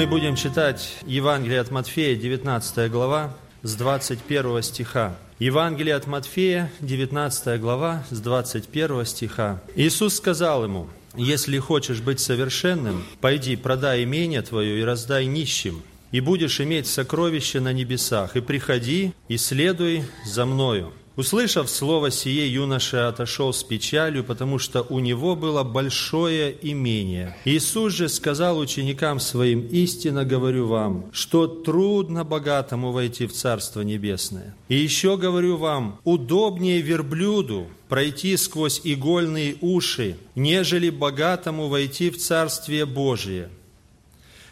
[0.00, 5.14] Мы будем читать Евангелие от Матфея, 19 глава, с 21 стиха.
[5.38, 9.62] Евангелие от Матфея, 19 глава, с 21 стиха.
[9.76, 15.82] Иисус сказал ему, «Если хочешь быть совершенным, пойди, продай имение твое и раздай нищим,
[16.12, 20.94] и будешь иметь сокровище на небесах, и приходи, и следуй за Мною».
[21.16, 27.36] Услышав слово сие, юноша отошел с печалью, потому что у него было большое имение.
[27.44, 34.54] Иисус же сказал ученикам своим, «Истинно говорю вам, что трудно богатому войти в Царство Небесное.
[34.68, 42.86] И еще говорю вам, удобнее верблюду пройти сквозь игольные уши, нежели богатому войти в Царствие
[42.86, 43.50] Божие».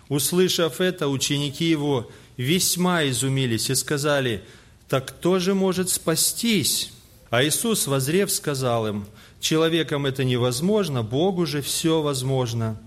[0.09, 4.43] Услышав это, ученики его весьма изумились и сказали–
[4.89, 6.93] так кто же может спастись?
[7.31, 9.07] А Иисус, возрев, сказал им,
[9.39, 12.81] человеком это невозможно, Богу же все возможно.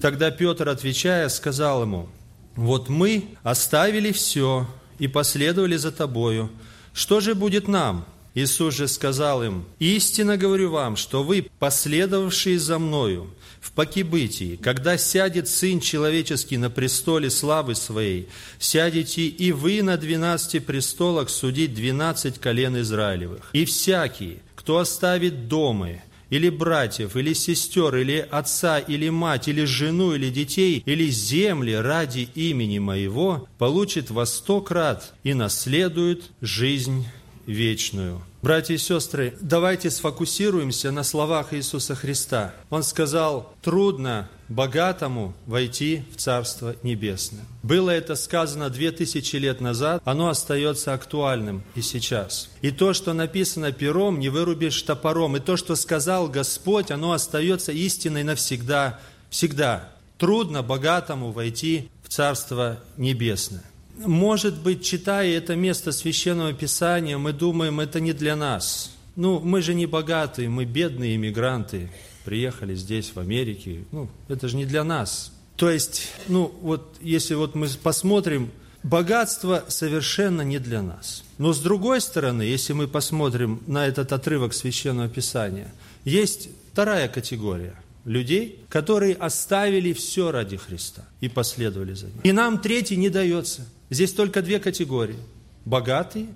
[0.00, 2.08] Тогда Петр, отвечая, сказал ему,
[2.54, 4.66] вот мы оставили все
[4.98, 6.50] и последовали за тобою.
[6.92, 8.06] Что же будет нам?
[8.34, 13.28] Иисус же сказал им, «Истинно говорю вам, что вы, последовавшие за Мною,
[13.60, 20.58] в покибытии, когда сядет Сын Человеческий на престоле славы Своей, сядете и вы на двенадцати
[20.58, 23.50] престолах судить двенадцать колен Израилевых.
[23.52, 26.00] И всякий, кто оставит дома,
[26.30, 32.28] или братьев, или сестер, или отца, или мать, или жену, или детей, или земли ради
[32.34, 37.06] имени Моего, получит во сто крат и наследует жизнь
[37.46, 38.22] вечную.
[38.42, 42.54] Братья и сестры, давайте сфокусируемся на словах Иисуса Христа.
[42.70, 47.44] Он сказал, трудно богатому войти в Царство Небесное.
[47.62, 52.48] Было это сказано две тысячи лет назад, оно остается актуальным и сейчас.
[52.62, 55.36] И то, что написано пером, не вырубишь топором.
[55.36, 59.90] И то, что сказал Господь, оно остается истиной навсегда, всегда.
[60.16, 63.64] Трудно богатому войти в Царство Небесное.
[64.06, 68.92] Может быть, читая это место Священного Писания, мы думаем, это не для нас.
[69.16, 71.90] Ну, мы же не богатые, мы бедные иммигранты,
[72.24, 73.84] приехали здесь, в Америке.
[73.92, 75.32] Ну, это же не для нас.
[75.56, 78.50] То есть, ну, вот если вот мы посмотрим,
[78.82, 81.22] богатство совершенно не для нас.
[81.36, 85.72] Но с другой стороны, если мы посмотрим на этот отрывок Священного Писания,
[86.04, 87.74] есть вторая категория
[88.06, 92.20] людей, которые оставили все ради Христа и последовали за Ним.
[92.22, 95.18] И нам третий не дается– Здесь только две категории.
[95.64, 96.28] Богатые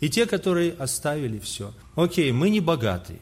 [0.00, 1.72] и те, которые оставили все.
[1.94, 3.20] Окей, мы не богатые.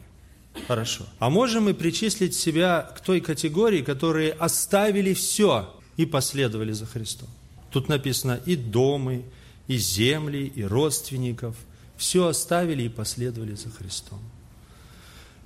[0.67, 1.05] Хорошо.
[1.19, 7.29] А можем мы причислить себя к той категории, которые оставили все и последовали за Христом?
[7.71, 9.25] Тут написано и домы,
[9.67, 11.55] и земли, и родственников.
[11.97, 14.19] Все оставили и последовали за Христом.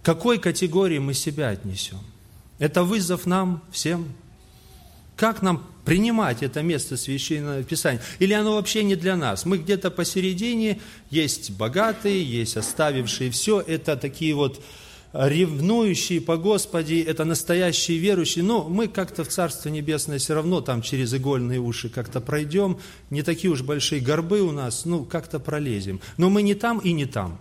[0.02, 2.00] К какой категории мы себя отнесем?
[2.60, 4.14] Это вызов нам всем.
[5.18, 8.02] Как нам принимать это место Священного Писания.
[8.20, 9.46] Или оно вообще не для нас.
[9.46, 10.80] Мы где-то посередине,
[11.10, 13.60] есть богатые, есть оставившие все.
[13.60, 14.62] Это такие вот
[15.14, 18.44] ревнующие по Господи, это настоящие верующие.
[18.44, 22.78] Но мы как-то в Царство Небесное все равно там через игольные уши как-то пройдем.
[23.10, 26.00] Не такие уж большие горбы у нас, ну как-то пролезем.
[26.18, 27.40] Но мы не там и не там.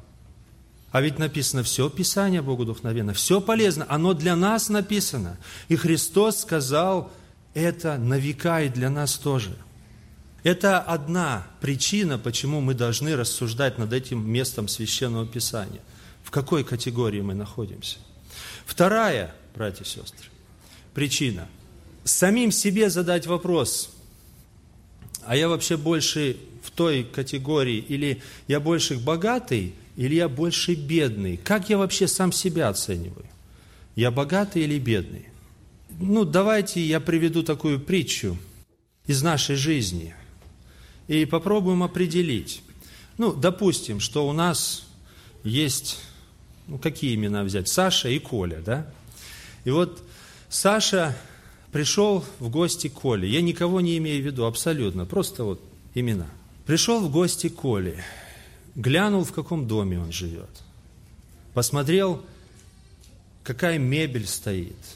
[0.93, 5.37] А ведь написано все Писание Богу вдохновенно, все полезно, оно для нас написано.
[5.69, 7.11] И Христос сказал,
[7.57, 9.57] это на века и для нас тоже.
[10.43, 15.81] Это одна причина, почему мы должны рассуждать над этим местом Священного Писания.
[16.23, 17.97] В какой категории мы находимся.
[18.67, 20.27] Вторая, братья и сестры,
[20.93, 21.49] причина.
[22.05, 23.91] Самим себе задать вопрос,
[25.25, 31.39] а я вообще больше в той категории, или я больше богатый, или я больше бедный?
[31.39, 33.27] Как я вообще сам себя оцениваю?
[33.95, 35.29] Я богатый или бедный?
[35.99, 38.37] Ну, давайте я приведу такую притчу
[39.07, 40.15] из нашей жизни
[41.09, 42.63] и попробуем определить.
[43.19, 44.87] Ну, допустим, что у нас
[45.43, 45.99] есть,
[46.67, 47.69] ну, какие имена взять?
[47.69, 48.87] Саша и Коля, да?
[49.65, 50.03] И вот
[50.49, 51.17] Саша
[51.73, 53.29] пришел в гости к Коле.
[53.29, 55.63] Я никого не имею в виду, абсолютно, просто вот
[55.95, 56.27] имена.
[56.67, 58.05] Пришел в гости к Коле,
[58.75, 60.51] глянул, в каком доме он живет.
[61.55, 62.23] Посмотрел,
[63.45, 64.77] какая мебель стоит–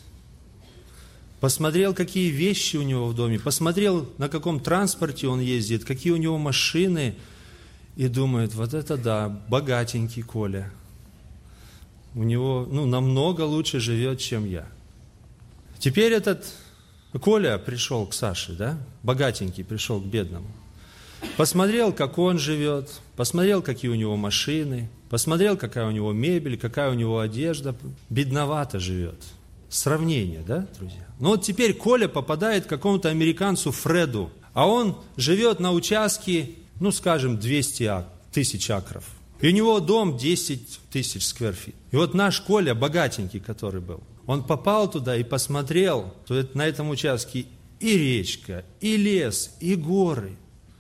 [1.41, 6.17] посмотрел, какие вещи у него в доме, посмотрел, на каком транспорте он ездит, какие у
[6.17, 7.17] него машины,
[7.97, 10.71] и думает, вот это да, богатенький Коля.
[12.15, 14.67] У него ну, намного лучше живет, чем я.
[15.79, 16.45] Теперь этот
[17.21, 20.47] Коля пришел к Саше, да, богатенький пришел к бедному.
[21.37, 26.91] Посмотрел, как он живет, посмотрел, какие у него машины, посмотрел, какая у него мебель, какая
[26.91, 27.75] у него одежда.
[28.09, 29.23] Бедновато живет–
[29.71, 31.07] сравнение, да, друзья?
[31.19, 36.51] Ну вот теперь Коля попадает к какому-то американцу Фреду, а он живет на участке,
[36.81, 39.05] ну, скажем, 200 тысяч акров.
[39.41, 41.75] И у него дом 10 тысяч скверфит.
[41.93, 46.91] И вот наш Коля, богатенький, который был, он попал туда и посмотрел, то на этом
[46.91, 47.47] участке
[47.81, 50.37] и речка, и лес, и горы.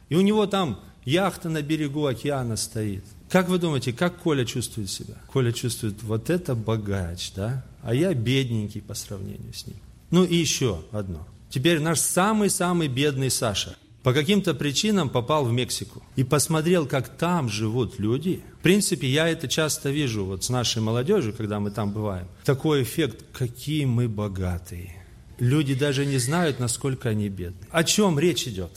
[0.08, 3.04] И у него там яхта на берегу океана стоит.
[3.30, 5.14] Как вы думаете, как Коля чувствует себя?
[5.28, 7.64] Коля чувствует, вот это богач, да?
[7.82, 9.76] А я бедненький по сравнению с ним.
[10.10, 11.26] Ну и еще одно.
[11.48, 17.48] Теперь наш самый-самый бедный Саша по каким-то причинам попал в Мексику и посмотрел, как там
[17.48, 18.42] живут люди.
[18.58, 22.26] В принципе, я это часто вижу вот с нашей молодежью, когда мы там бываем.
[22.44, 25.04] Такой эффект, какие мы богатые.
[25.38, 27.66] Люди даже не знают, насколько они бедны.
[27.70, 28.70] О чем речь идет?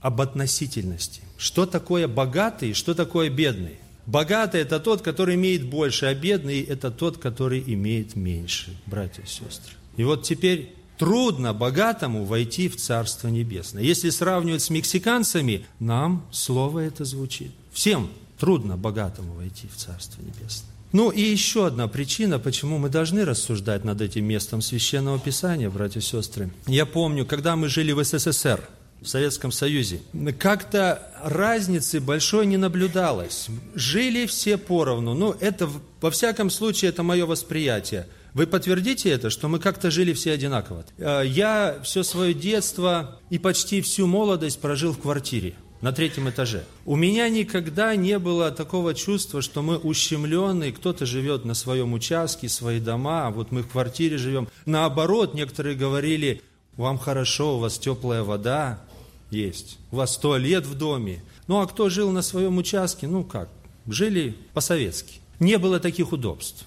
[0.00, 1.22] Об относительности.
[1.40, 3.78] Что такое богатый, что такое бедный?
[4.04, 9.26] Богатый– это тот, который имеет больше, а бедный– это тот, который имеет меньше, братья и
[9.26, 9.74] сестры.
[9.96, 13.82] И вот теперь Трудно богатому войти в Царство Небесное.
[13.82, 17.52] Если сравнивать с мексиканцами, нам слово это звучит.
[17.72, 20.68] Всем трудно богатому войти в Царство Небесное.
[20.92, 26.00] Ну и еще одна причина, почему мы должны рассуждать над этим местом Священного Писания, братья
[26.00, 26.50] и сестры.
[26.66, 28.60] Я помню, когда мы жили в СССР,
[29.02, 30.00] в Советском Союзе,
[30.38, 33.48] как-то разницы большой не наблюдалось.
[33.74, 35.14] Жили все поровну.
[35.14, 35.68] Ну, это,
[36.00, 40.84] во всяком случае, это мое восприятие– вы подтвердите это, что мы как-то жили все одинаково?
[40.98, 46.64] Э, я все свое детство и почти всю молодость прожил в квартире на третьем этаже.
[46.84, 52.48] У меня никогда не было такого чувства, что мы ущемленные, кто-то живет на своем участке,
[52.48, 54.48] свои дома, а вот мы в квартире живем.
[54.66, 56.42] Наоборот, некоторые говорили,
[56.76, 58.80] вам хорошо, у вас теплая вода
[59.30, 61.22] есть, у вас туалет в доме.
[61.46, 63.48] Ну а кто жил на своем участке, ну как,
[63.86, 65.20] жили по-советски.
[65.38, 66.64] Не было таких удобств.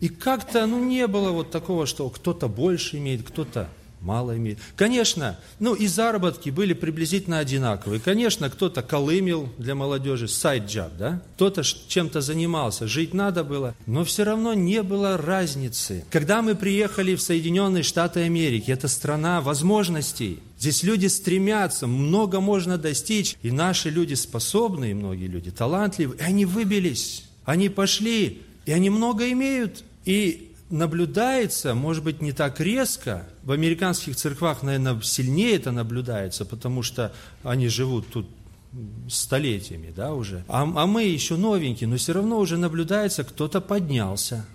[0.00, 3.68] И как-то, ну, не было вот такого, что кто-то больше имеет, кто-то
[4.04, 4.58] мало имеет.
[4.76, 8.00] Конечно, ну и заработки были приблизительно одинаковые.
[8.00, 11.22] Конечно, кто-то колымил для молодежи, сайт-джаб, да?
[11.36, 16.04] Кто-то чем-то занимался, жить надо было, но все равно не было разницы.
[16.10, 20.40] Когда мы приехали в Соединенные Штаты Америки, это страна возможностей.
[20.64, 26.46] Здесь люди стремятся, много можно достичь, и наши люди способные, многие люди талантливые, и они
[26.46, 27.26] выбились.
[27.44, 29.84] Они пошли, и они много имеют.
[30.06, 33.26] И наблюдается, может быть, не так резко.
[33.42, 37.12] В американских церквах, наверное, сильнее это наблюдается, потому что
[37.42, 38.26] они живут тут
[39.10, 40.46] столетиями, да, уже.
[40.48, 44.46] А, а мы еще новенькие, но все равно уже наблюдается, кто-то поднялся,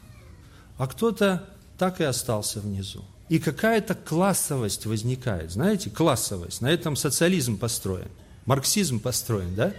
[0.80, 1.48] а кто-то
[1.78, 3.06] так и остался внизу.
[3.30, 6.62] И какая-то классовость возникает, знаете, классовость.
[6.62, 8.10] На этом социализм построен,
[8.46, 9.74] марксизм построен, да?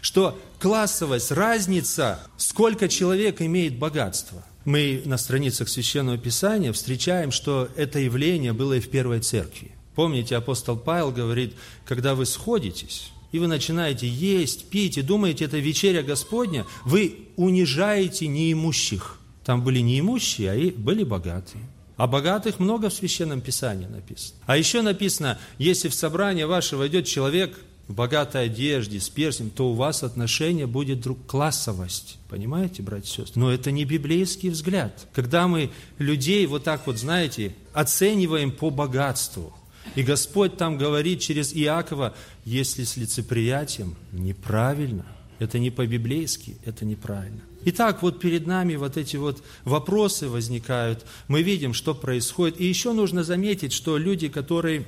[0.00, 8.00] Что классовость, разница, сколько человек имеет богатства– мы на страницах Священного Писания встречаем, что это
[8.00, 9.70] явление было и в Первой Церкви.
[9.94, 11.54] Помните, апостол Павел говорит,
[11.86, 18.26] когда вы сходитесь, и вы начинаете есть, пить, и думаете, это вечеря Господня, вы унижаете
[18.26, 19.20] неимущих.
[19.44, 21.64] Там были неимущие, а и были богатые.
[21.96, 24.38] А богатых много в Священном Писании написано.
[24.46, 29.70] А еще написано, если в собрание ваше войдет человек в богатой одежде, с перстнем, то
[29.70, 32.18] у вас отношение будет друг классовость.
[32.28, 33.40] Понимаете, братья и сестры?
[33.40, 35.06] Но это не библейский взгляд.
[35.14, 39.54] Когда мы людей вот так вот, знаете, оцениваем по богатству,
[39.94, 45.06] и Господь там говорит через Иакова, если с лицеприятием, неправильно.
[45.38, 47.40] Это не по-библейски, это неправильно.
[47.64, 51.04] Итак, вот перед нами вот эти вот вопросы возникают.
[51.28, 52.60] Мы видим, что происходит.
[52.60, 54.86] И еще нужно заметить, что люди, которые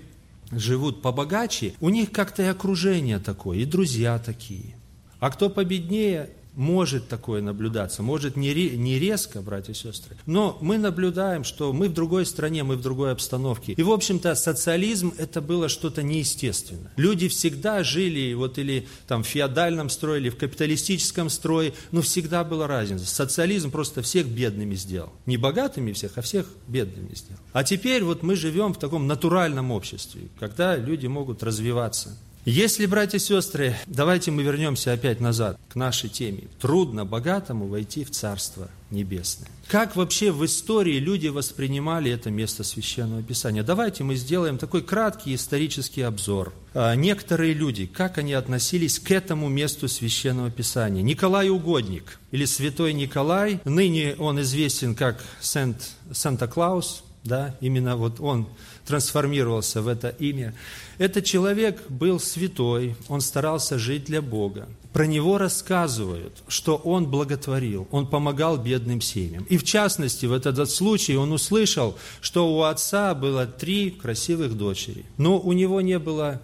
[0.53, 4.77] живут побогаче, у них как-то и окружение такое, и друзья такие.
[5.21, 11.45] А кто победнее, может такое наблюдаться, может не, резко, братья и сестры, но мы наблюдаем,
[11.45, 13.75] что мы в другой стране, мы в другой обстановке.
[13.75, 16.93] И, в общем-то, социализм– это было что-то неестественное.
[16.97, 22.43] Люди всегда жили вот или там в феодальном строе, или в капиталистическом строе, но всегда
[22.43, 23.07] была разница.
[23.07, 25.13] Социализм просто всех бедными сделал.
[25.27, 27.41] Не богатыми всех, а всех бедными сделал.
[27.53, 32.19] А теперь вот мы живем в таком натуральном обществе, когда люди могут развиваться.
[32.51, 36.45] Если, братья и сестры, давайте мы вернемся опять назад к нашей теме.
[36.59, 39.51] Трудно богатому войти в Царство Небесное.
[39.67, 43.63] Как вообще в истории люди воспринимали это место Священного Писания?
[43.63, 46.55] Давайте мы сделаем такой краткий исторический обзор.
[46.73, 51.03] А, некоторые люди, как они относились к этому месту Священного Писания?
[51.03, 58.49] Николай Угодник или Святой Николай, ныне он известен как Сент, Санта-Клаус, да, именно вот он
[58.87, 60.55] трансформировался в это имя.
[60.99, 64.67] Этот человек был святой, он старался жить для Бога.
[64.93, 69.45] Про него рассказывают, что он благотворил, он помогал бедным семьям.
[69.45, 75.05] И в частности, в этот случай он услышал, что у отца было три красивых дочери,
[75.19, 76.43] но у него не было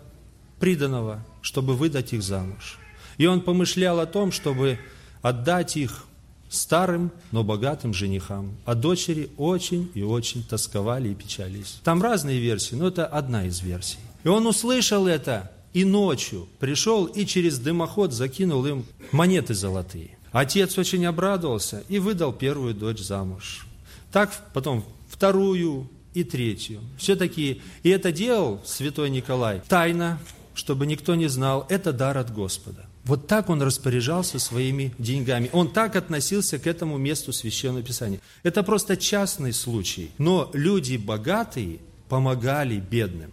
[0.60, 2.78] приданного, чтобы выдать их замуж.
[3.16, 4.78] И он помышлял о том, чтобы
[5.22, 6.04] отдать их
[6.54, 8.56] старым, но богатым женихам.
[8.64, 11.80] А дочери очень и очень тосковали и печались.
[11.84, 13.98] Там разные версии, но это одна из версий.
[14.24, 20.16] И он услышал это, и ночью пришел и через дымоход закинул им монеты золотые.
[20.32, 23.66] Отец очень обрадовался и выдал первую дочь замуж.
[24.10, 26.80] Так потом вторую и третью.
[26.96, 30.18] Все-таки, и это делал святой Николай тайно,
[30.54, 32.86] чтобы никто не знал, это дар от Господа.
[33.04, 35.50] Вот так он распоряжался своими деньгами.
[35.52, 38.20] Он так относился к этому месту Священного Писания.
[38.42, 40.10] Это просто частный случай.
[40.18, 43.30] Но люди богатые помогали бедным.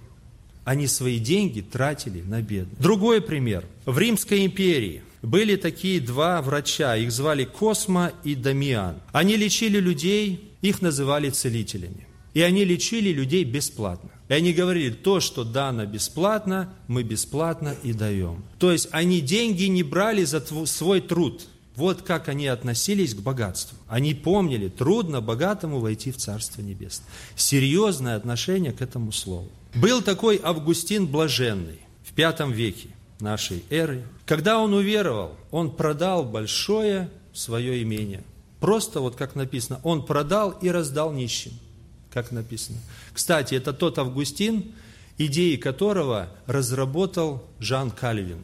[0.65, 2.79] Они свои деньги тратили на бедных.
[2.79, 3.65] Другой пример.
[3.85, 8.97] В Римской империи были такие два врача, их звали Космо и Дамиан.
[9.11, 12.07] Они лечили людей, их называли целителями.
[12.33, 14.09] И они лечили людей бесплатно.
[14.31, 18.45] И они говорили, то, что дано бесплатно, мы бесплатно и даем.
[18.59, 21.41] То есть они деньги не брали за свой труд.
[21.75, 23.77] Вот как они относились к богатству.
[23.89, 27.09] Они помнили, трудно богатому войти в Царство Небесное.
[27.35, 29.49] Серьезное отношение к этому слову.
[29.75, 32.87] Был такой Августин Блаженный в пятом веке
[33.19, 34.05] нашей эры.
[34.25, 38.23] Когда он уверовал, он продал большое свое имение.
[38.61, 41.51] Просто вот как написано, он продал и раздал нищим
[42.13, 42.77] как написано.
[43.13, 44.73] Кстати, это тот Августин,
[45.17, 48.43] идеи которого разработал Жан Кальвин,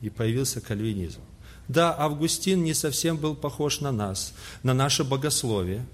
[0.00, 1.20] и появился кальвинизм.
[1.68, 5.86] Да, Августин не совсем был похож на нас, на наше богословие,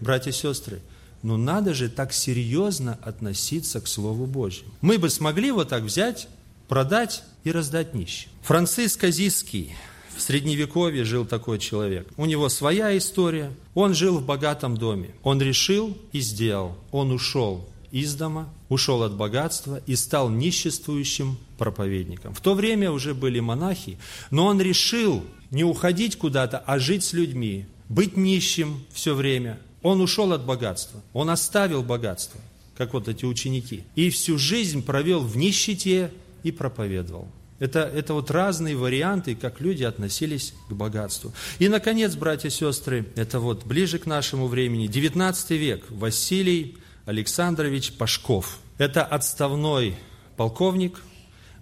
[0.00, 0.82] братья и сестры,
[1.22, 4.70] но надо же так серьезно относиться к Слову Божьему.
[4.80, 6.28] Мы бы смогли вот так взять,
[6.68, 8.30] продать и раздать нищим.
[8.42, 9.74] Франциск Азийский
[10.16, 12.08] в Средневековье жил такой человек.
[12.16, 13.52] У него своя история.
[13.74, 15.10] Он жил в богатом доме.
[15.22, 16.76] Он решил и сделал.
[16.90, 22.34] Он ушел из дома, ушел от богатства и стал ниществующим проповедником.
[22.34, 23.98] В то время уже были монахи,
[24.30, 29.60] но он решил не уходить куда-то, а жить с людьми, быть нищим все время.
[29.82, 32.40] Он ушел от богатства, он оставил богатство,
[32.76, 36.10] как вот эти ученики, и всю жизнь провел в нищете
[36.42, 37.28] и проповедовал.
[37.58, 41.32] Это, это вот разные варианты, как люди относились к богатству.
[41.58, 47.92] И, наконец, братья и сестры, это вот ближе к нашему времени, 19 век, Василий Александрович
[47.92, 48.58] Пашков.
[48.76, 49.96] Это отставной
[50.36, 51.00] полковник,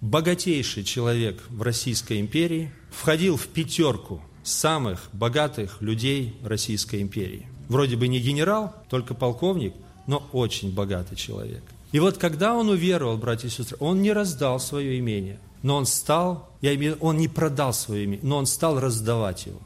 [0.01, 7.47] богатейший человек в Российской империи, входил в пятерку самых богатых людей Российской империи.
[7.69, 9.73] Вроде бы не генерал, только полковник,
[10.07, 11.63] но очень богатый человек.
[11.95, 15.87] И вот когда он уверовал, братья и сестры, он не раздал свое имение но он
[15.87, 19.59] стал, я имею он не продал свое имя, но он стал раздавать его.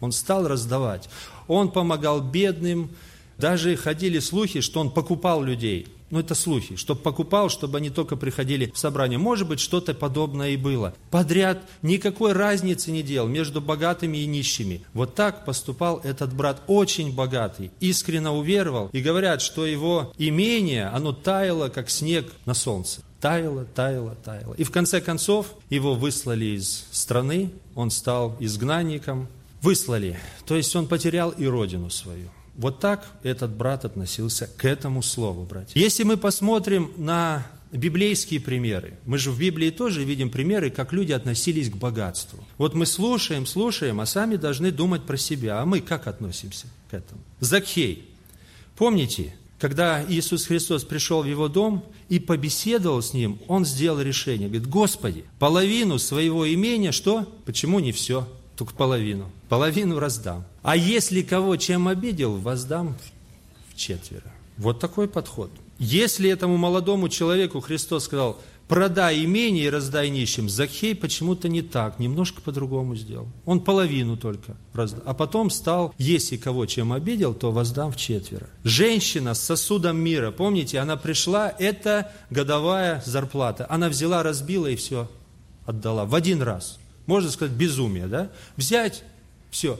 [0.00, 1.10] Он стал раздавать.
[1.46, 2.88] Он помогал бедным,
[3.36, 5.88] даже ходили слухи, что он покупал людей.
[6.12, 9.18] Ну, это слухи, чтобы покупал, чтобы они только приходили в собрание.
[9.18, 10.92] Может быть, что-то подобное и было.
[11.10, 14.82] Подряд никакой разницы не делал между богатыми и нищими.
[14.92, 18.90] Вот так поступал этот брат, очень богатый, искренне уверовал.
[18.92, 24.52] И говорят, что его имение, оно таяло, как снег на солнце таяло, таяло, таяло.
[24.54, 29.28] И в конце концов его выслали из страны, он стал изгнанником.
[29.62, 32.28] Выслали, то есть он потерял и родину свою.
[32.54, 35.80] Вот так этот брат относился к этому слову, братья.
[35.80, 41.12] Если мы посмотрим на библейские примеры, мы же в Библии тоже видим примеры, как люди
[41.12, 42.44] относились к богатству.
[42.58, 45.60] Вот мы слушаем, слушаем, а сами должны думать про себя.
[45.60, 47.20] А мы как относимся к этому?
[47.40, 48.08] Закхей.
[48.76, 54.48] Помните, когда Иисус Христос пришел в его дом и побеседовал с ним, он сделал решение.
[54.48, 57.32] Говорит, Господи, половину своего имения, что?
[57.46, 58.28] Почему не все?
[58.56, 59.30] Только половину.
[59.52, 60.46] Половину раздам.
[60.62, 62.96] А если кого чем обидел, воздам
[63.68, 64.32] в четверо.
[64.56, 65.50] Вот такой подход.
[65.78, 70.48] Если этому молодому человеку Христос сказал, продай имение и раздай нищим.
[70.48, 73.28] Захей почему-то не так, немножко по-другому сделал.
[73.44, 75.02] Он половину только раздал.
[75.04, 78.48] А потом стал, если кого чем обидел, то воздам в четверо.
[78.64, 83.66] Женщина с сосудом мира, помните, она пришла, это годовая зарплата.
[83.68, 85.10] Она взяла, разбила и все
[85.66, 86.78] отдала в один раз.
[87.04, 88.30] Можно сказать, безумие, да?
[88.56, 89.04] Взять,
[89.52, 89.78] все.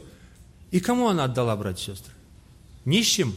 [0.71, 2.12] И кому она отдала, братья и сестры?
[2.85, 3.35] Нищим?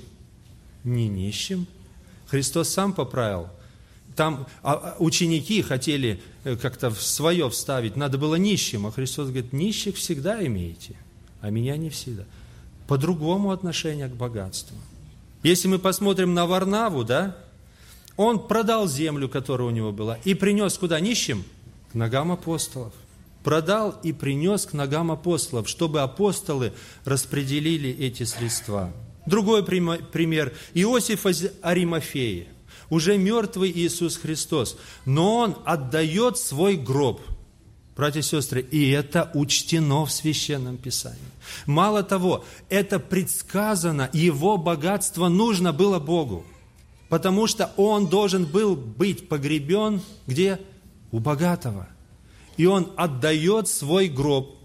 [0.84, 1.66] Не нищим.
[2.28, 3.50] Христос сам поправил–
[4.16, 9.54] там а, а, ученики хотели э, как-то свое вставить, надо было нищим, а Христос говорит,
[9.54, 10.96] нищих всегда имеете,
[11.42, 12.24] а меня не всегда.
[12.88, 14.78] По-другому отношение к богатству.
[15.44, 17.36] Если мы посмотрим на Варнаву, да,
[18.16, 21.44] он продал землю, которая у него была, и принес куда нищим?
[21.92, 22.94] К ногам апостолов.
[23.46, 26.74] Продал и принес к ногам апостолов, чтобы апостолы
[27.06, 28.92] распределили эти средства.
[29.28, 30.52] Другой пример.
[30.74, 32.48] Иосиф из Аримафеи.
[32.90, 34.78] Уже мертвый Иисус Христос.
[35.06, 37.22] Но он отдает свой гроб–
[37.96, 41.20] Братья и сестры, и это учтено в Священном Писании.
[41.66, 46.46] Мало того, это предсказано, его богатство нужно было Богу,
[47.08, 50.60] потому что он должен был быть погребен где?
[51.12, 51.88] У богатого.
[52.58, 54.56] И он отдает свой гроб.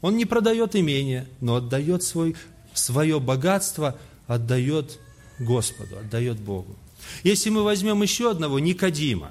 [0.00, 2.36] Он не продает имение, но отдает свой,
[2.74, 4.98] свое богатство, отдает
[5.38, 6.76] Господу, отдает Богу.
[7.22, 9.30] Если мы возьмем еще одного, Никодима,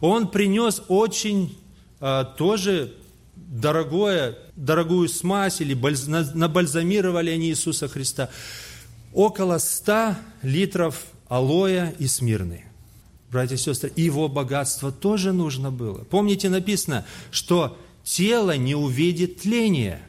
[0.00, 1.56] он принес очень
[2.00, 2.94] а, тоже
[3.36, 8.30] дорогое, дорогую смазь или бальз, набальзамировали они Иисуса Христа.
[9.12, 12.64] Около ста литров алоя и смирны.
[13.34, 16.04] Братья и сестры, его богатство тоже нужно было.
[16.04, 20.00] Помните, написано, что тело не увидит тления.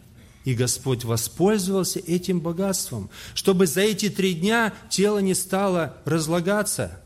[0.44, 7.02] И Господь воспользовался этим богатством, чтобы за эти три дня тело не стало разлагаться.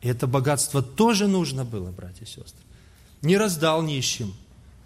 [0.00, 2.62] Это богатство тоже нужно было, братья и сестры
[3.22, 4.34] не раздал нищим,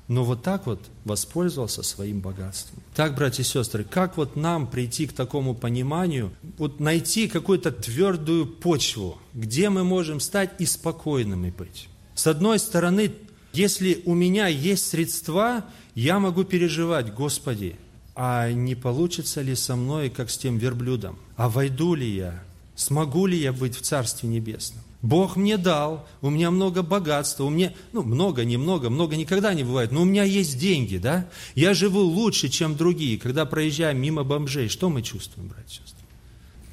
[0.08, 2.82] но вот так вот воспользовался своим богатством.
[2.94, 8.46] Так, братья и сестры, как вот нам прийти к такому пониманию, вот найти какую-то твердую
[8.46, 11.88] почву, где мы можем стать и спокойными быть?
[12.14, 13.12] С одной стороны,
[13.52, 17.76] если у меня есть средства, я могу переживать, Господи,
[18.14, 21.18] а не получится ли со мной, как с тем верблюдом?
[21.36, 22.42] А войду ли я?
[22.76, 24.82] Смогу ли я быть в Царстве Небесном?
[25.04, 29.62] Бог мне дал, у меня много богатства, у меня, ну, много, немного, много никогда не
[29.62, 31.28] бывает, но у меня есть деньги, да?
[31.54, 33.18] Я живу лучше, чем другие.
[33.18, 36.06] Когда проезжаем мимо бомжей, что мы чувствуем, братья и сестры?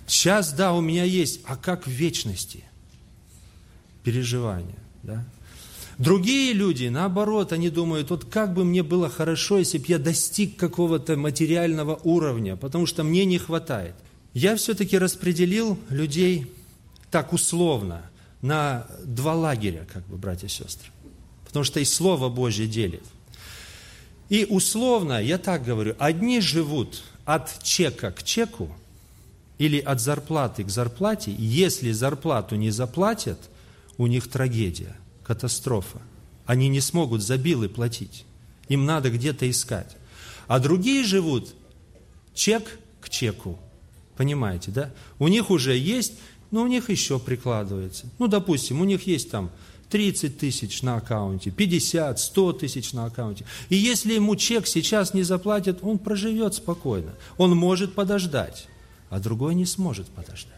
[0.07, 2.63] Сейчас, да, у меня есть, а как в вечности?
[4.01, 5.25] Переживания, да?
[5.97, 10.55] Другие люди, наоборот, они думают, вот как бы мне было хорошо, если бы я достиг
[10.55, 13.95] какого-то материального уровня, потому что мне не хватает.
[14.33, 16.49] Я все-таки распределил людей
[17.09, 18.03] так условно–
[18.41, 20.89] на два лагеря, как бы, братья и сестры.
[21.45, 23.03] Потому что и Слово Божье делит.
[24.29, 28.73] И условно, я так говорю, одни живут от чека к чеку
[29.57, 31.35] или от зарплаты к зарплате.
[31.37, 33.37] Если зарплату не заплатят,
[33.97, 36.01] у них трагедия, катастрофа.
[36.45, 38.25] Они не смогут за билы платить.
[38.69, 39.97] Им надо где-то искать.
[40.47, 41.53] А другие живут
[42.33, 43.59] чек к чеку.
[44.15, 44.91] Понимаете, да?
[45.19, 46.13] У них уже есть
[46.51, 48.07] но у них еще прикладывается.
[48.19, 49.49] Ну, допустим, у них есть там
[49.89, 53.45] 30 тысяч на аккаунте, 50, 100 тысяч на аккаунте.
[53.69, 57.13] И если ему чек сейчас не заплатят, он проживет спокойно.
[57.37, 58.67] Он может подождать,
[59.09, 60.55] а другой не сможет подождать.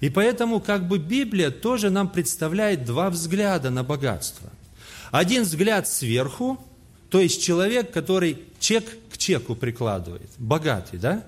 [0.00, 4.50] И поэтому как бы Библия тоже нам представляет два взгляда на богатство.
[5.12, 6.58] Один взгляд сверху,
[7.10, 11.22] то есть человек, который чек к чеку прикладывает, богатый, да?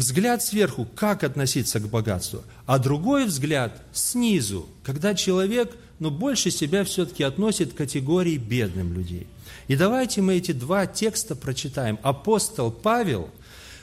[0.00, 6.84] Взгляд сверху, как относиться к богатству, а другой взгляд снизу, когда человек ну, больше себя
[6.84, 9.26] все-таки относит к категории бедным людей.
[9.68, 11.98] И давайте мы эти два текста прочитаем.
[12.02, 13.28] Апостол Павел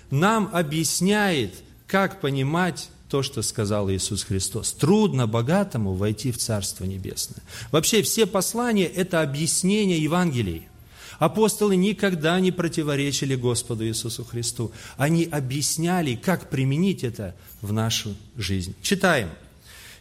[0.09, 1.53] нам объясняет,
[1.85, 4.73] как понимать то, что сказал Иисус Христос.
[4.73, 7.43] Трудно богатому войти в Царство Небесное.
[7.71, 10.67] Вообще все послания– это объяснение Евангелий–
[11.19, 14.71] Апостолы никогда не противоречили Господу Иисусу Христу.
[14.97, 18.75] Они объясняли, как применить это в нашу жизнь.
[18.81, 19.29] Читаем.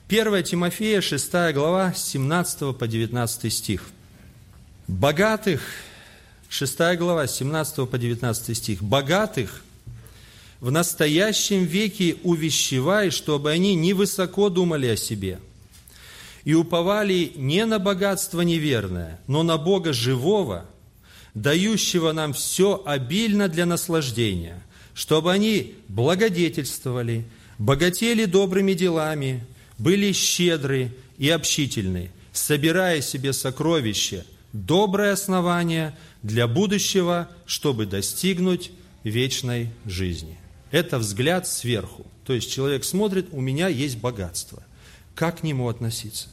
[0.09, 3.83] 1 Тимофея, 6 глава, 17 по 19 стих.
[4.87, 5.63] «Богатых,
[6.49, 8.83] 6 глава, 17 по 19 стих.
[8.83, 9.65] «Богатых
[10.61, 15.41] в настоящем веке увещевай, чтобы они невысоко думали о себе,
[16.45, 20.67] и уповали не на богатство неверное, но на Бога живого,
[21.37, 24.61] дающего нам все обильно для наслаждения,
[24.95, 27.27] чтобы они благодетельствовали,
[27.59, 29.47] богатели добрыми делами,
[29.79, 38.71] были щедры и общительны, собирая себе сокровища, доброе основание для будущего, чтобы достигнуть
[39.05, 40.39] вечной жизни.
[40.71, 42.07] Это взгляд сверху.
[42.25, 44.63] То есть человек смотрит, у меня есть богатство.
[45.15, 46.29] Как к нему относиться?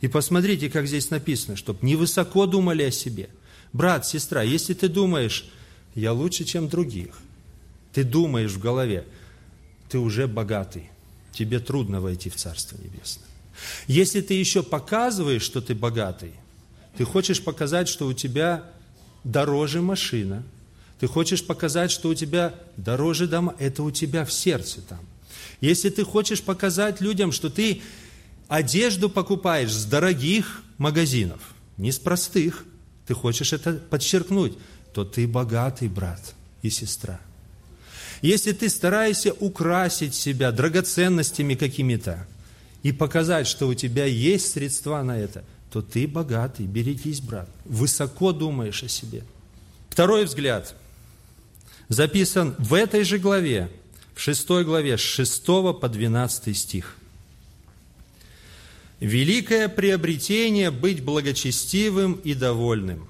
[0.00, 3.28] И посмотрите, как здесь написано, чтобы не высоко думали о себе–
[3.72, 5.48] Брат, сестра, если ты думаешь,
[5.94, 7.18] я лучше, чем других,
[7.92, 9.04] ты думаешь в голове,
[9.88, 10.90] ты уже богатый,
[11.32, 13.26] тебе трудно войти в Царство Небесное.
[13.86, 16.32] Если ты еще показываешь, что ты богатый,
[16.96, 18.64] ты хочешь показать, что у тебя
[19.24, 20.42] дороже машина,
[21.00, 25.00] ты хочешь показать, что у тебя дороже дома, это у тебя в сердце там.
[25.60, 27.82] Если ты хочешь показать людям, что ты
[28.48, 31.40] одежду покупаешь с дорогих магазинов,
[31.76, 32.64] не с простых,
[33.06, 34.54] ты хочешь это подчеркнуть,
[34.92, 37.20] то ты богатый брат и сестра.
[38.22, 42.26] Если ты стараешься украсить себя драгоценностями какими-то
[42.82, 47.48] и показать, что у тебя есть средства на это, то ты богатый, берегись, брат.
[47.64, 49.22] Высоко думаешь о себе.
[49.90, 50.74] Второй взгляд
[51.88, 53.70] записан в этой же главе,
[54.14, 56.96] в шестой главе, с 6 по 12 стих.
[59.00, 63.06] «Великое приобретение быть благочестивым и довольным,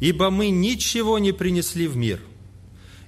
[0.00, 2.20] ибо мы ничего не принесли в мир,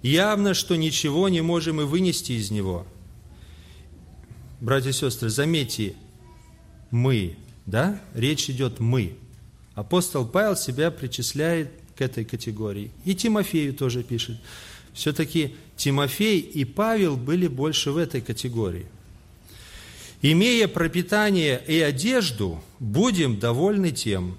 [0.02, 2.86] Явно, что ничего не можем и вынести из него.
[4.60, 5.94] Братья и сестры, заметьте,
[6.90, 8.00] мы, да?
[8.14, 9.14] Речь идет «мы».
[9.74, 12.90] Апостол Павел себя причисляет к этой категории.
[13.04, 14.38] И Тимофею тоже пишет.
[14.92, 18.86] Все-таки Тимофей и Павел были больше в этой категории.
[20.22, 24.36] Имея пропитание и одежду, будем довольны тем,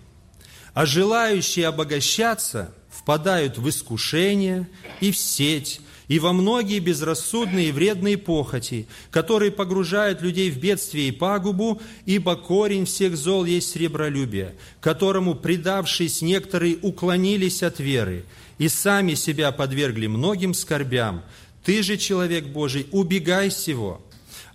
[0.74, 4.68] а желающие обогащаться– впадают в искушение
[5.00, 11.08] и в сеть, и во многие безрассудные и вредные похоти, которые погружают людей в бедствие
[11.08, 18.26] и пагубу, ибо корень всех зол есть сребролюбие, которому, предавшись, некоторые уклонились от веры
[18.58, 21.24] и сами себя подвергли многим скорбям.
[21.64, 24.02] Ты же, человек Божий, убегай сего,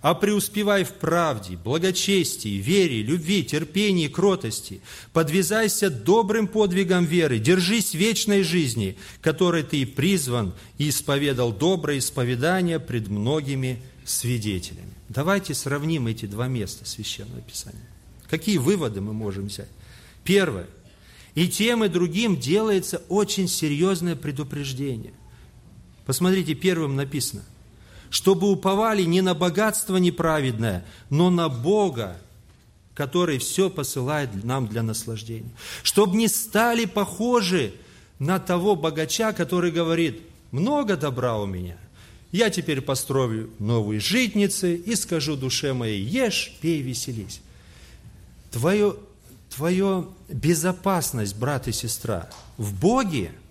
[0.01, 4.81] а преуспевай в правде, благочестии, вере, любви, терпении, кротости.
[5.11, 13.07] Подвязайся добрым подвигом веры, держись вечной жизни, которой ты призван и исповедал доброе исповедание пред
[13.07, 14.93] многими свидетелями.
[15.09, 17.89] Давайте сравним эти два места Священного Писания.
[18.29, 19.69] Какие выводы мы можем взять?
[20.23, 20.67] Первое.
[21.33, 25.13] И тем, и другим делается очень серьезное предупреждение.
[26.05, 27.43] Посмотрите, первым написано–
[28.09, 32.17] чтобы уповали не на богатство неправедное, но на Бога,
[32.93, 35.51] который все посылает нам для наслаждения.
[35.83, 37.73] Чтобы не стали похожи
[38.19, 41.77] на того богача, который говорит, много добра у меня,
[42.31, 47.41] я теперь построю новые житницы и скажу душе моей, ешь, пей, веселись.
[48.51, 48.95] Твое,
[49.55, 53.31] твое безопасность, брат и сестра, в Боге–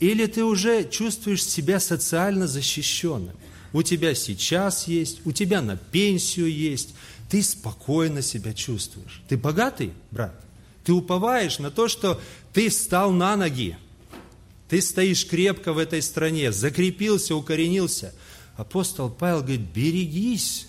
[0.00, 3.36] или ты уже чувствуешь себя социально защищенным?
[3.72, 6.94] У тебя сейчас есть, у тебя на пенсию есть,
[7.28, 9.22] ты спокойно себя чувствуешь.
[9.28, 10.34] Ты богатый, брат?
[10.82, 12.20] Ты уповаешь на то, что
[12.52, 13.76] ты встал на ноги,
[14.68, 18.14] ты стоишь крепко в этой стране, закрепился, укоренился.
[18.56, 20.66] Апостол Павел говорит, берегись,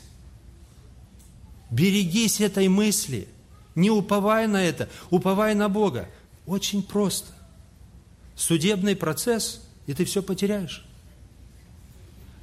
[1.70, 3.28] берегись этой мысли,
[3.76, 6.10] не уповай на это, уповай на Бога.
[6.46, 7.28] Очень просто
[8.36, 10.86] судебный процесс, и ты все потеряешь.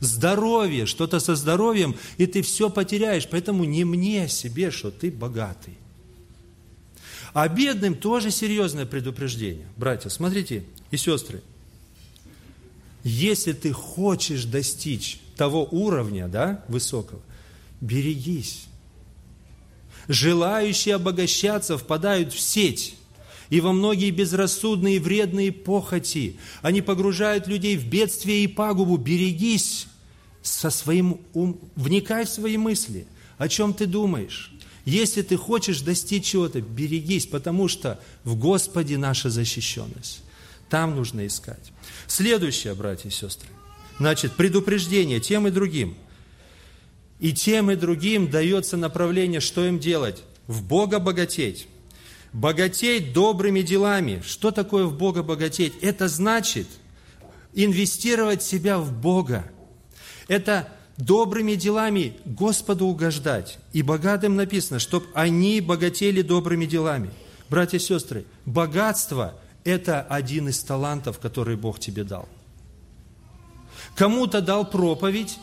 [0.00, 3.28] Здоровье, что-то со здоровьем, и ты все потеряешь.
[3.28, 5.76] Поэтому не мне себе, что ты богатый.
[7.34, 9.66] А бедным тоже серьезное предупреждение.
[9.76, 11.42] Братья, смотрите, и сестры,
[13.02, 17.20] если ты хочешь достичь того уровня, да, высокого,
[17.80, 18.66] берегись.
[20.08, 22.97] Желающие обогащаться впадают в сеть
[23.50, 26.36] и во многие безрассудные и вредные похоти.
[26.62, 28.96] Они погружают людей в бедствие и пагубу.
[28.96, 29.86] Берегись
[30.42, 33.06] со своим ум, вникай в свои мысли.
[33.38, 34.52] О чем ты думаешь?
[34.84, 40.22] Если ты хочешь достичь чего-то, берегись, потому что в Господе наша защищенность.
[40.70, 41.72] Там нужно искать.
[42.06, 43.48] Следующее, братья и сестры.
[43.98, 45.96] Значит, предупреждение тем и другим.
[47.18, 50.22] И тем и другим дается направление, что им делать.
[50.46, 51.66] В Бога богатеть
[52.32, 54.22] Богатеть добрыми делами.
[54.24, 55.74] Что такое в Бога богатеть?
[55.80, 56.66] Это значит
[57.54, 59.50] инвестировать себя в Бога.
[60.28, 63.58] Это добрыми делами Господу угождать.
[63.72, 67.10] И богатым написано, чтобы они богатели добрыми делами.
[67.48, 72.28] Братья и сестры, богатство– это один из талантов, который Бог тебе дал.
[73.94, 75.38] Кому-то дал проповедь,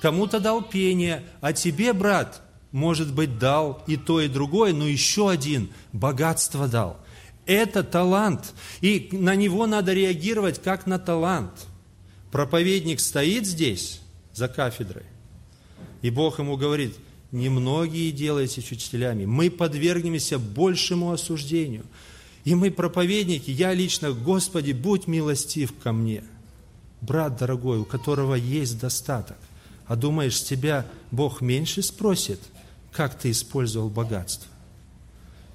[0.00, 2.40] кому-то дал пение, а тебе, брат,
[2.74, 6.98] может быть, дал и то, и другое, но еще один– богатство дал.
[7.46, 11.52] Это талант, и на него надо реагировать как на талант.
[12.32, 14.00] Проповедник стоит здесь,
[14.32, 15.04] за кафедрой,
[16.02, 16.96] и Бог ему говорит,
[17.30, 21.84] немногие делайте учителями, мы подвергнемся большему осуждению.
[22.44, 26.24] И мы, проповедники, я лично, Господи, будь милостив ко мне.
[27.00, 29.38] Брат дорогой, у которого есть достаток.
[29.86, 32.40] А думаешь, тебя Бог меньше спросит–
[32.94, 34.50] как ты использовал богатство.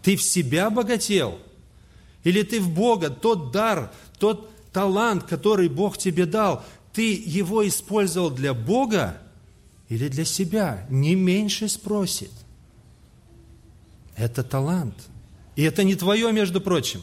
[0.01, 1.39] Ты в себя богател?
[2.23, 8.29] Или ты в Бога, тот дар, тот талант, который Бог тебе дал, ты его использовал
[8.29, 9.21] для Бога
[9.87, 12.31] или для себя, не меньше спросит.
[14.15, 14.95] Это талант.
[15.55, 17.01] И это не твое, между прочим.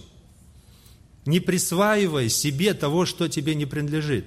[1.25, 4.27] Не присваивай себе того, что тебе не принадлежит.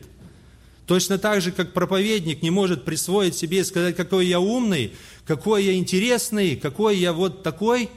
[0.89, 5.63] Точно так же, как проповедник не может присвоить себе и сказать, какой я умный, какой
[5.63, 7.91] я интересный, какой я вот такой,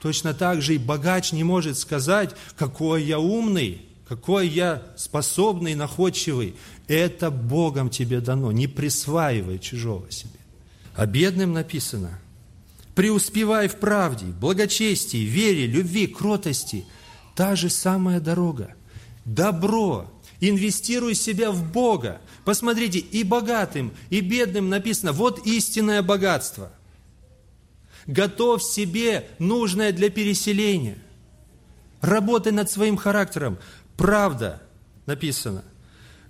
[0.00, 6.56] точно так же и богач не может сказать, какой я умный, какой я способный, находчивый.
[6.88, 10.40] Это Богом тебе дано, не присваивай чужого себе.
[10.96, 12.18] А бедным написано,
[12.96, 16.86] преуспевай в правде, благочестии, вере, любви, кротости.
[17.36, 18.74] Та же самая дорога.
[19.24, 20.10] Добро,
[20.42, 22.20] инвестируй себя в Бога.
[22.44, 26.72] Посмотрите, и богатым, и бедным написано, вот истинное богатство.
[28.06, 30.98] Готовь себе нужное для переселения.
[32.00, 33.58] Работай над своим характером.
[33.96, 34.60] Правда
[35.06, 35.64] написано.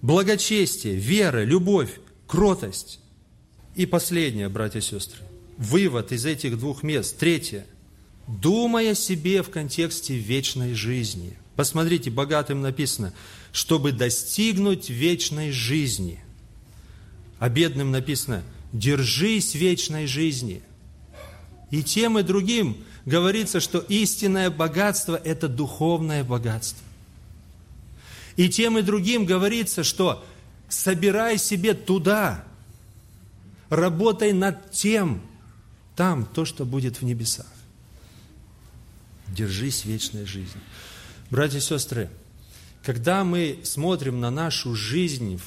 [0.03, 3.01] Благочестие, вера, любовь, кротость.
[3.75, 5.23] И последнее, братья и сестры.
[5.57, 7.17] Вывод из этих двух мест.
[7.17, 7.65] Третье.
[8.27, 11.39] Думая себе в контексте вечной жизни.
[11.57, 13.15] Посмотрите, богатым написано,
[13.53, 16.19] чтобы достигнуть вечной жизни.
[17.39, 20.63] А бедным написано, держись вечной жизни.
[21.71, 26.83] И тем и другим говорится, что истинное богатство– это духовное богатство.
[28.37, 30.25] И тем и другим говорится, что
[30.69, 32.45] собирай себе туда,
[33.69, 35.21] работай над тем,
[35.97, 37.47] там то, что будет в небесах.
[39.29, 40.61] Держись вечной жизни.
[41.31, 42.11] Братья и сестры,
[42.83, 45.41] когда мы смотрим на нашу жизнь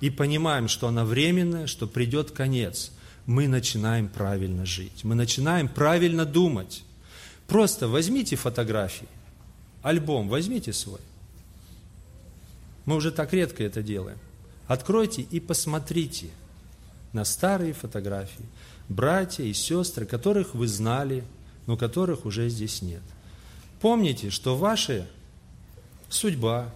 [0.00, 2.92] и понимаем, что она временная, что придет конец,
[3.26, 6.82] мы начинаем правильно жить, мы начинаем правильно думать.
[7.46, 9.08] Просто возьмите фотографии,
[9.82, 11.00] альбом возьмите свой.
[12.84, 14.18] Мы уже так редко это делаем.
[14.66, 16.30] Откройте и посмотрите
[17.12, 18.46] на старые фотографии.
[18.88, 21.24] Братья и сестры, которых вы знали,
[21.66, 23.02] но которых уже здесь нет.
[23.80, 25.06] Помните, что ваша
[26.12, 26.72] судьба,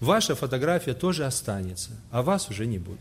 [0.00, 2.98] ваша фотография тоже останется, а вас уже не будет.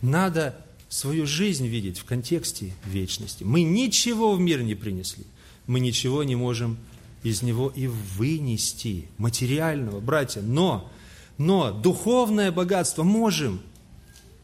[0.00, 0.54] Надо
[0.88, 3.44] свою жизнь видеть в контексте вечности.
[3.44, 5.24] Мы ничего в мир не принесли.
[5.66, 6.78] Мы ничего не можем
[7.22, 10.40] из него и вынести материального, братья.
[10.40, 10.90] Но
[11.38, 13.60] но духовное богатство можем.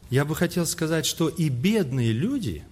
[0.09, 2.63] Я бы хотел сказать, что и бедные люди,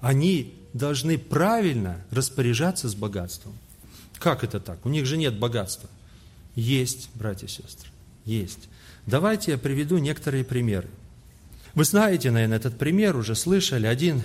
[0.00, 3.54] они должны правильно распоряжаться с богатством.
[4.18, 4.84] Как это так?
[4.84, 5.88] У них же нет богатства.
[6.56, 7.88] Есть, братья и сестры,
[8.24, 8.68] есть.
[9.06, 10.88] Давайте я приведу некоторые примеры.
[11.74, 13.86] Вы знаете, наверное, этот пример уже слышали.
[13.86, 14.22] Один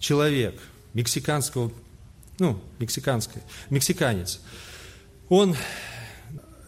[0.00, 0.60] человек
[0.92, 1.72] мексиканского,
[2.40, 4.40] ну, мексиканский, мексиканец,
[5.28, 5.56] он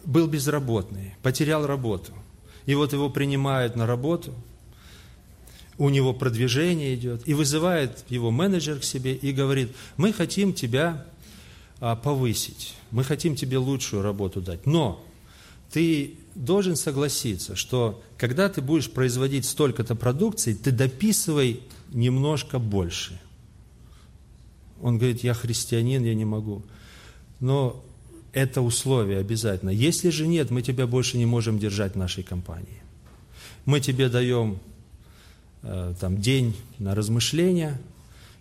[0.04, 2.12] был безработный, потерял работу.
[2.64, 4.32] И вот его принимают на работу,
[5.78, 11.04] у него продвижение идет, и вызывает его менеджер к себе и говорит, мы хотим тебя
[11.79, 15.05] повысить, мы хотим тебе лучшую работу дать, но
[15.71, 21.61] ты должен согласиться, что когда ты будешь производить столько-то продукции, ты дописывай
[21.93, 23.21] немножко больше.
[24.81, 26.62] Он говорит, я христианин, я не могу.
[27.41, 27.83] Но
[28.33, 29.71] это условие обязательно.
[29.71, 32.83] Если же нет, мы тебя больше не можем держать в нашей компании.
[33.65, 34.59] Мы тебе даем
[35.62, 37.81] э, там, день на размышления,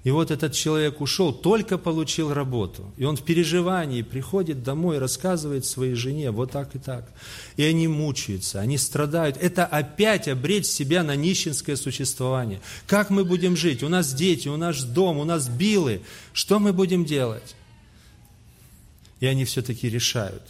[0.05, 2.93] и вот этот человек ушел, только получил работу.
[2.95, 7.11] И он в переживании приходит домой, рассказывает своей жене вот так и так.
[7.57, 9.35] И они мучаются, они страдают.
[9.41, 12.61] Это опять обречь себя на нищенское существование.
[12.87, 13.83] Как мы будем жить?
[13.83, 15.99] У нас дети, у нас дом, у нас билы.
[16.31, 17.55] Что мы будем делать?
[19.19, 20.43] и они все-таки решают.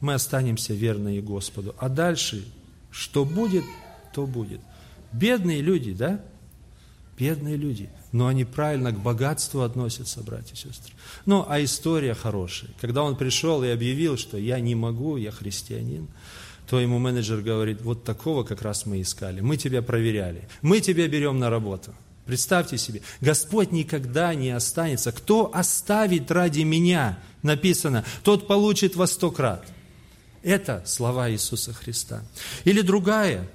[0.00, 1.74] Мы останемся верными Господу.
[1.78, 2.44] А дальше,
[2.90, 3.64] что будет,
[4.12, 4.60] то будет.
[5.12, 6.20] Бедные люди, да?
[7.18, 7.90] Бедные люди.
[8.12, 10.94] Но они правильно к богатству относятся, братья и сестры.
[11.26, 12.70] Ну, а история хорошая.
[12.80, 16.08] Когда он пришел и объявил, что я не могу, я христианин,
[16.68, 19.40] то ему менеджер говорит, вот такого как раз мы искали.
[19.40, 20.48] Мы тебя проверяли.
[20.62, 21.92] Мы тебя берем на работу.
[22.24, 25.12] Представьте себе, Господь никогда не останется.
[25.12, 29.66] Кто оставит ради меня, написано, тот получит во сто крат.
[30.42, 32.22] Это слова Иисуса Христа.
[32.64, 33.48] Или другая,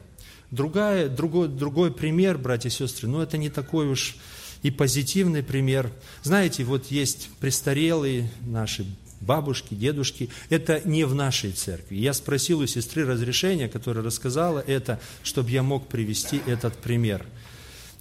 [0.54, 4.16] другая, другой, другой пример, братья и сестры, но это не такой уж
[4.62, 5.92] и позитивный пример.
[6.24, 8.86] Знаете, вот есть престарелые наши
[9.20, 11.96] бабушки, дедушки, это не в нашей церкви.
[11.96, 17.26] Я спросил у сестры разрешения, которая рассказала это, чтобы я мог привести этот пример–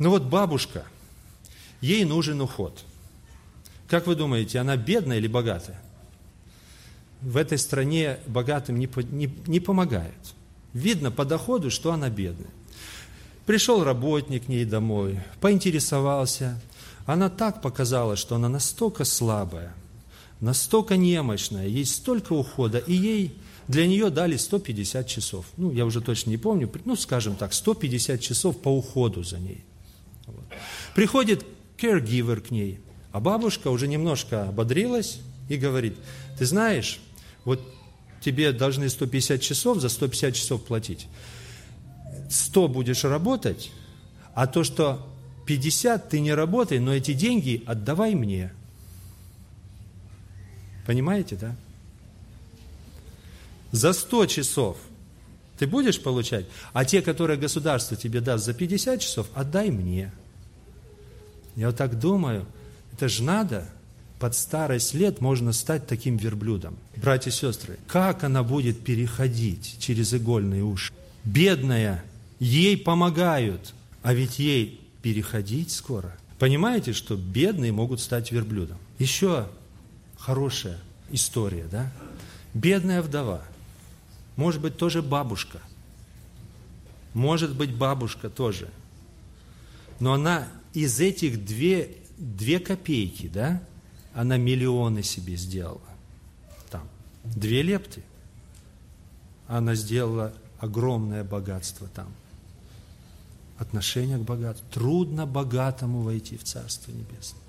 [0.03, 0.85] ну вот бабушка,
[1.81, 2.85] ей нужен уход.
[3.87, 5.81] Как вы думаете, она бедная или богатая?
[7.21, 10.35] В этой стране богатым не, не, не помогает.
[10.73, 12.51] Видно по доходу, что она бедная.
[13.47, 16.61] Пришел работник к ней домой, поинтересовался.
[17.07, 19.75] Она так показала, что она настолько слабая,
[20.41, 23.35] настолько немощная, ей столько ухода, и ей
[23.69, 25.47] для нее дали 150 часов.
[25.57, 29.65] Ну, я уже точно не помню, ну, скажем так, 150 часов по уходу за ней.
[30.27, 30.45] Вот.
[30.95, 31.45] Приходит
[31.77, 32.81] caregiver к ней,
[33.11, 35.97] а бабушка уже немножко ободрилась и говорит,
[36.39, 37.01] ты знаешь,
[37.45, 37.61] вот
[38.23, 41.09] тебе должны 150 часов, за 150 часов платить.
[42.31, 43.71] 100 будешь работать,
[44.35, 45.07] а то, что
[45.47, 48.53] 50 ты не работай, но эти деньги отдавай мне.
[50.87, 51.57] Понимаете, да?
[53.73, 54.77] За 100 часов
[55.59, 60.13] ты будешь получать, а те, которые государство тебе даст за 50 часов, отдай мне.
[61.57, 62.47] Я вот так думаю,
[62.93, 63.69] это же надо,
[64.23, 66.79] под старость лет можно стать таким верблюдом.
[66.95, 70.93] Братья и сестры, как она будет переходить через игольные уши?
[71.25, 72.05] Бедная,
[72.39, 76.17] ей помогают, а ведь ей переходить скоро.
[76.39, 78.79] Понимаете, что бедные могут стать верблюдом?
[79.01, 79.49] Еще
[80.17, 80.79] хорошая
[81.11, 81.93] история, да?
[82.55, 83.43] Бедная вдова–
[84.37, 85.59] может быть, тоже бабушка.
[87.13, 88.71] Может быть, бабушка тоже.
[90.01, 93.63] Но она из этих две, две копейки, да,
[94.15, 95.81] она миллионы себе сделала.
[96.71, 96.89] Там.
[97.25, 98.03] Две лепты.
[99.47, 102.13] Она сделала огромное богатство там.
[103.59, 104.67] Отношение к богатству.
[104.73, 107.41] Трудно богатому войти в Царство Небесное.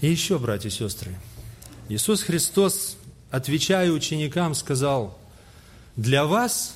[0.00, 1.14] И еще, братья и сестры,
[1.88, 2.96] Иисус Христос,
[3.30, 5.18] отвечая ученикам, сказал–
[5.96, 6.74] для вас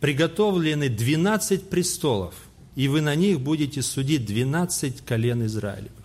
[0.00, 2.34] приготовлены 12 престолов,
[2.76, 6.03] и вы на них будете судить 12 колен Израилевых.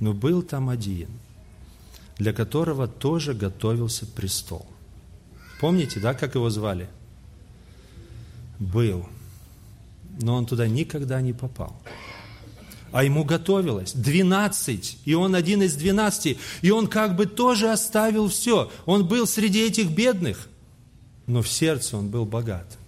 [0.00, 1.08] Но был там один,
[2.18, 4.66] для которого тоже готовился престол.
[5.60, 6.88] Помните, да, как его звали?
[8.58, 9.06] Был.
[10.20, 11.76] Но он туда никогда не попал.
[12.92, 18.28] А ему готовилось 12, и он один из 12, и он как бы тоже оставил
[18.28, 18.70] все.
[18.86, 20.48] Он был среди этих бедных–
[21.26, 22.78] но в сердце он был богат.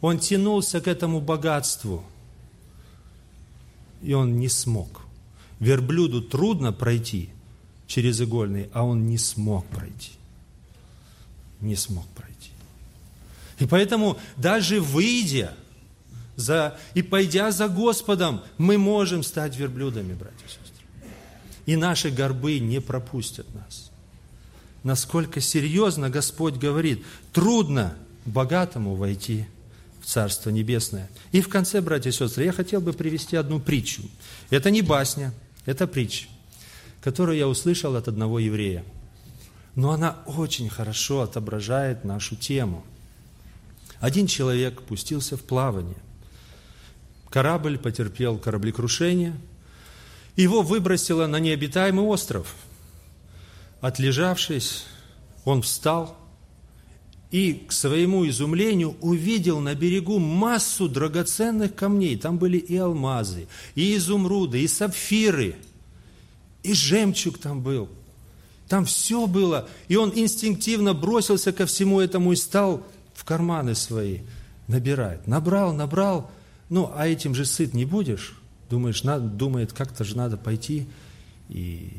[0.00, 2.02] Он тянулся к этому богатству,
[4.02, 5.02] и он не смог.
[5.60, 7.30] Верблюду трудно пройти
[7.86, 10.12] через игольный, а он не смог пройти.
[11.60, 12.50] Не смог пройти.
[13.58, 15.54] И поэтому даже выйдя
[16.34, 21.12] за, и пойдя за Господом, мы можем стать верблюдами, братья и сестры.
[21.66, 23.90] И наши горбы не пропустят нас
[24.82, 27.94] насколько серьезно Господь говорит, трудно
[28.24, 29.46] богатому войти
[30.00, 31.10] в Царство Небесное.
[31.32, 34.02] И в конце, братья и сестры, я хотел бы привести одну притчу.
[34.48, 35.32] Это не басня,
[35.66, 36.26] это притча,
[37.00, 38.84] которую я услышал от одного еврея.
[39.74, 42.84] Но она очень хорошо отображает нашу тему.
[44.00, 45.98] Один человек пустился в плавание.
[47.28, 49.36] Корабль потерпел кораблекрушение.
[50.36, 52.54] Его выбросило на необитаемый остров–
[53.80, 54.84] Отлежавшись,
[55.44, 56.16] он встал
[57.30, 62.16] и, к своему изумлению, увидел на берегу массу драгоценных камней.
[62.16, 65.56] Там были и алмазы, и изумруды, и сапфиры,
[66.62, 67.88] и жемчуг там был.
[68.68, 69.68] Там все было.
[69.88, 74.20] И он инстинктивно бросился ко всему этому и стал в карманы свои
[74.68, 75.26] набирать.
[75.26, 76.30] Набрал, набрал.
[76.68, 78.36] Ну, а этим же сыт не будешь.
[78.70, 80.86] Думаешь, надо, думает, как-то же надо пойти
[81.48, 81.90] и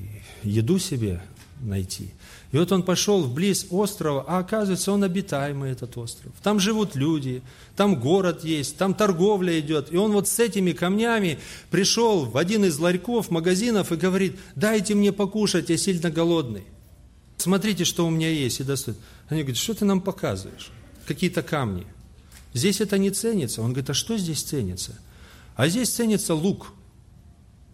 [0.43, 1.21] еду себе
[1.59, 2.13] найти.
[2.51, 6.33] И вот он пошел вблиз острова, а оказывается, он обитаемый, этот остров.
[6.43, 7.41] Там живут люди,
[7.77, 9.93] там город есть, там торговля идет.
[9.93, 14.95] И он вот с этими камнями пришел в один из ларьков, магазинов и говорит, дайте
[14.95, 16.63] мне покушать, я сильно голодный.
[17.37, 18.59] Смотрите, что у меня есть.
[18.59, 18.99] И достает.
[19.29, 20.71] Они говорят, что ты нам показываешь?
[21.07, 21.87] Какие-то камни.
[22.53, 23.61] Здесь это не ценится.
[23.61, 24.99] Он говорит, а что здесь ценится?
[25.55, 26.73] А здесь ценится лук.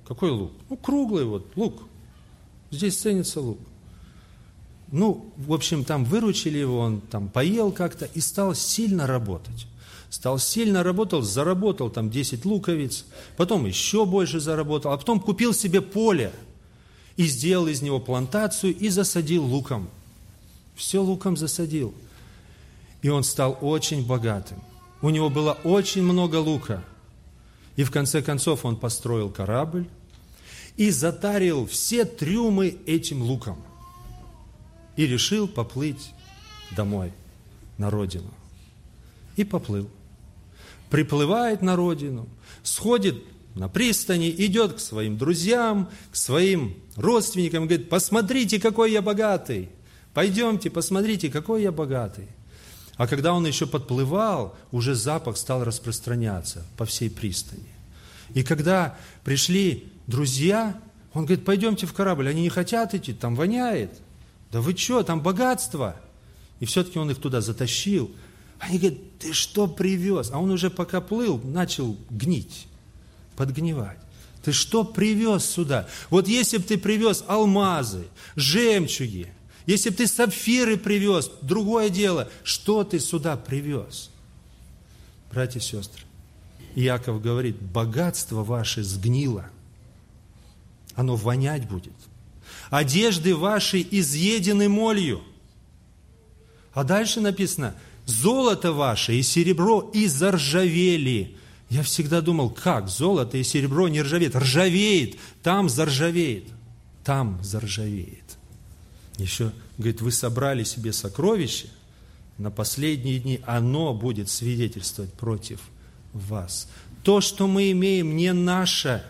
[0.08, 0.54] Какой лук?
[0.70, 1.84] Ну, круглый вот, лук.
[2.72, 3.60] Здесь ценится лук.
[4.92, 9.68] Ну, в общем, там выручили его, он там поел как-то и стал сильно работать.
[10.10, 13.06] Стал сильно работал, заработал там 10 луковиц,
[13.36, 16.32] потом еще больше заработал, а потом купил себе поле
[17.18, 19.90] и сделал из него плантацию и засадил луком.
[20.76, 21.94] Все луком засадил.
[23.02, 24.64] И он стал очень богатым.
[25.02, 26.84] У него было очень много лука.
[27.76, 29.88] И в конце концов он построил корабль
[30.78, 33.67] и затарил все трюмы этим луком
[34.98, 36.12] и решил поплыть
[36.76, 37.14] домой,
[37.78, 38.34] на родину.
[39.38, 39.90] И поплыл.
[40.90, 42.28] Приплывает на родину,
[42.64, 43.24] сходит
[43.56, 49.70] на пристани, идет к своим друзьям, к своим родственникам, говорит, посмотрите, какой я богатый.
[50.14, 52.28] Пойдемте, посмотрите, какой я богатый.
[52.96, 57.68] А когда он еще подплывал, уже запах стал распространяться по всей пристани.
[58.34, 60.80] И когда пришли друзья,
[61.14, 62.30] он говорит, пойдемте в корабль.
[62.30, 63.92] Они не хотят идти, там воняет.
[64.52, 65.96] Да вы что, там богатство.
[66.60, 68.12] И все-таки он их туда затащил.
[68.60, 70.32] Они говорят, ты что привез?
[70.32, 72.68] А он уже пока плыл, начал гнить,
[73.36, 74.00] подгнивать.
[74.44, 75.88] Ты что привез сюда?
[76.10, 79.32] Вот если бы ты привез алмазы, жемчуги,
[79.66, 84.10] если бы ты сапфиры привез, другое дело, что ты сюда привез?
[85.30, 86.04] Братья и сестры,
[86.76, 89.50] Иаков говорит, богатство ваше сгнило,
[90.96, 91.94] оно вонять будет.
[92.70, 95.22] Одежды ваши изъедены молью.
[96.74, 101.36] А дальше написано, золото ваше и серебро и заржавели.
[101.70, 104.36] Я всегда думал, как золото и серебро не ржавеет?
[104.36, 106.46] Ржавеет, там заржавеет,
[107.04, 108.38] там заржавеет.
[109.18, 111.68] Еще, говорит, вы собрали себе сокровище,
[112.38, 115.60] на последние дни оно будет свидетельствовать против
[116.14, 116.70] вас.
[117.04, 119.04] То, что мы имеем, не наше.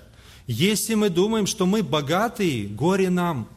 [0.48, 3.48] Если мы думаем, что мы богатые, горе нам.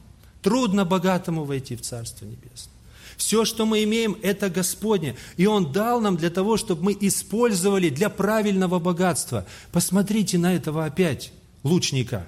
[0.43, 2.75] Трудно богатому войти в Царство Небесное.
[3.17, 5.15] Все, что мы имеем, это Господне.
[5.37, 9.47] И Он дал нам для того, чтобы мы использовали для правильного богатства.
[9.73, 11.33] Посмотрите на этого опять,
[11.63, 12.27] лучника.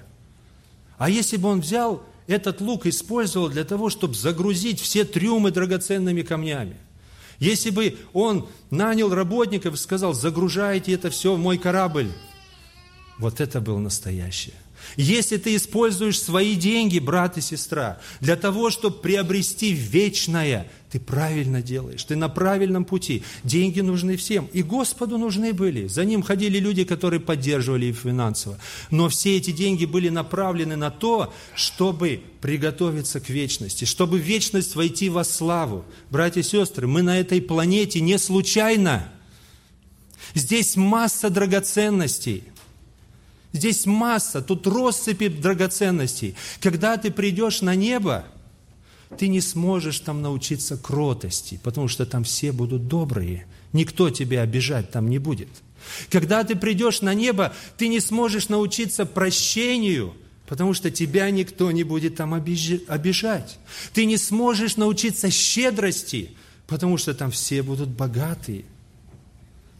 [0.97, 6.21] А если бы он взял этот лук, использовал для того, чтобы загрузить все трюмы драгоценными
[6.21, 6.77] камнями,
[7.39, 12.11] если бы он нанял работников и сказал, загружайте это все в мой корабль,
[13.17, 14.55] вот это был настоящее.
[14.95, 21.61] Если ты используешь свои деньги, брат и сестра, для того, чтобы приобрести вечное, ты правильно
[21.61, 23.23] делаешь, ты на правильном пути.
[23.43, 24.47] Деньги нужны всем.
[24.53, 25.87] И Господу нужны были.
[25.87, 28.59] За ним ходили люди, которые поддерживали их финансово.
[28.91, 34.75] Но все эти деньги были направлены на то, чтобы приготовиться к вечности, чтобы в вечность
[34.75, 35.85] войти во славу.
[36.11, 39.11] Братья и сестры, мы на этой планете не случайно.
[40.35, 42.43] Здесь масса драгоценностей–
[43.53, 46.35] Здесь масса, тут россыпи драгоценностей.
[46.59, 48.25] Когда ты придешь на небо,
[49.17, 53.45] ты не сможешь там научиться кротости, потому что там все будут добрые.
[53.71, 55.49] Никто тебя обижать там не будет.
[56.09, 60.15] Когда ты придешь на небо, ты не сможешь научиться прощению,
[60.47, 63.59] потому что тебя никто не будет там обижать.
[63.93, 66.31] Ты не сможешь научиться щедрости,
[66.65, 68.65] потому что там все будут богатые.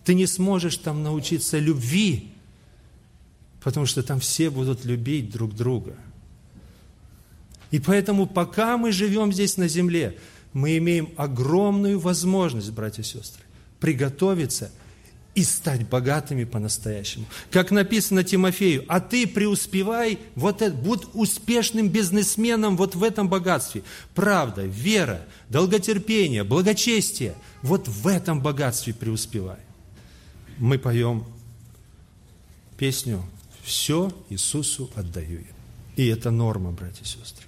[0.05, 2.32] Ты не сможешь там научиться любви,
[3.64, 5.95] потому что там все будут любить друг друга.
[7.72, 10.18] И поэтому, пока мы живем здесь на земле,
[10.51, 13.41] мы имеем огромную возможность, братья и сестры,
[13.80, 14.70] приготовиться
[15.34, 17.26] и стать богатыми по-настоящему.
[17.49, 23.82] Как написано Тимофею, а ты преуспевай, вот это, будь успешным бизнесменом вот в этом богатстве.
[24.14, 27.34] Правда, вера, долготерпение, благочестие,
[27.64, 29.57] вот в этом богатстве преуспевай.
[30.59, 31.26] Мы поем
[32.78, 33.24] песню
[33.64, 35.53] все Иисусу отдаю я.
[35.95, 37.45] И это норма, братья и сестры.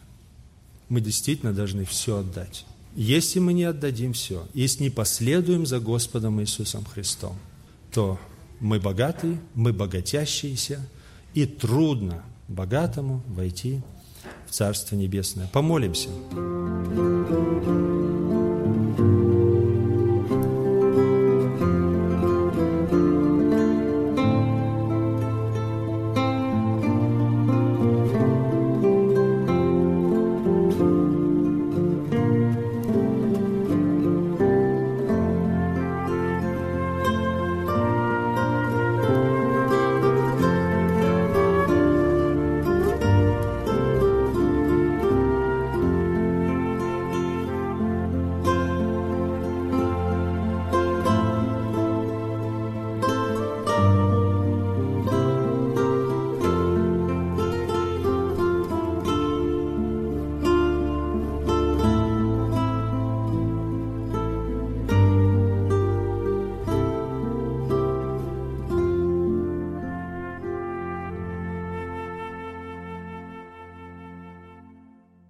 [0.87, 2.65] Мы действительно должны все отдать.
[2.95, 7.37] Если мы не отдадим все, если не последуем за Господом Иисусом Христом,
[7.91, 8.19] то
[8.59, 10.87] мы богатые, мы богатящиеся,
[11.33, 13.81] и трудно богатому войти
[14.47, 15.47] в Царство Небесное.
[15.47, 16.09] Помолимся.